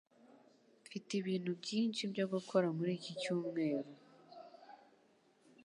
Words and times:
Mfite 0.85 1.09
ibintu 1.21 1.51
byinshi 1.61 2.01
byo 2.11 2.25
gukora 2.33 2.67
muri 2.77 2.91
iki 2.99 3.13
cyumweru. 3.21 3.91